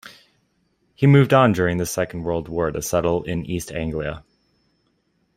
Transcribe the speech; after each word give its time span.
He 0.95 1.05
moved 1.05 1.31
on 1.31 1.53
during 1.53 1.77
the 1.77 1.85
Second 1.85 2.23
World 2.23 2.47
War 2.49 2.71
to 2.71 2.81
settle 2.81 3.21
in 3.21 3.45
East 3.45 3.71
Anglia. 3.71 4.23